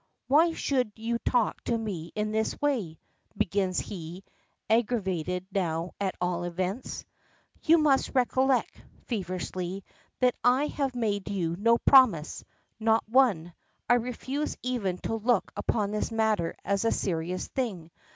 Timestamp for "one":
13.07-13.53